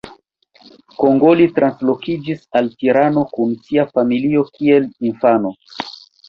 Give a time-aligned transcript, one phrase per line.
[1.01, 5.55] Kongoli translokiĝis al Tirano kun sia familio kiel infano.